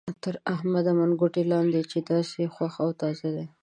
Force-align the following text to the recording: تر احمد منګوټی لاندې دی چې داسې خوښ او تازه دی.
تر 0.23 0.35
احمد 0.53 0.85
منګوټی 0.97 1.43
لاندې 1.51 1.73
دی 1.83 1.83
چې 1.91 1.99
داسې 2.11 2.41
خوښ 2.53 2.73
او 2.83 2.89
تازه 3.01 3.29
دی. 3.35 3.45